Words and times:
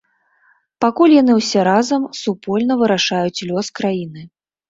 Пакуль 0.83 1.13
яны 1.21 1.33
ўсе 1.39 1.59
разам, 1.67 2.07
супольна 2.21 2.79
вырашаюць 2.81 3.45
лёс 3.51 3.67
краіны. 3.81 4.21